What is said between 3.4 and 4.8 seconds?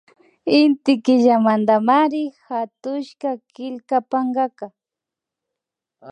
killka pankaka